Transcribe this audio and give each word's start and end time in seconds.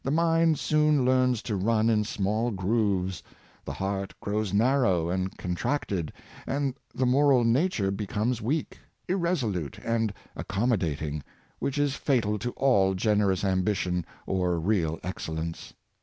mind 0.11 0.57
soon 0.57 1.05
learns 1.05 1.43
to 1.43 1.55
run 1.55 1.87
in 1.87 2.03
small 2.03 2.49
grooves, 2.49 3.21
the 3.63 3.73
heart 3.73 4.19
grows 4.19 4.51
narrow 4.51 5.09
and 5.11 5.37
contracted, 5.37 6.11
and 6.47 6.73
the 6.95 7.05
moral 7.05 7.43
nature 7.43 7.91
be 7.91 8.07
comes 8.07 8.41
weak, 8.41 8.79
irresolute 9.07 9.77
and 9.83 10.11
accommodating, 10.35 11.21
which 11.59 11.77
is 11.77 11.93
fatal 11.93 12.39
to 12.39 12.49
all 12.53 12.95
generous 12.95 13.43
ambition 13.45 14.03
or 14.25 14.59
real 14.59 14.99
excellence. 15.03 15.75